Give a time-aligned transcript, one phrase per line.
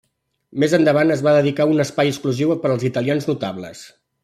[0.63, 3.87] Més endavant es va dedicar un espai exclusiu per als italians notables.